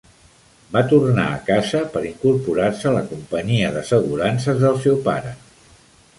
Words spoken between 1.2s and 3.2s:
a casa per incorporar-se a la